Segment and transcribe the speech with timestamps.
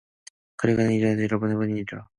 [0.55, 2.09] 그래 그는 이전에도 여러 번 해본 일이라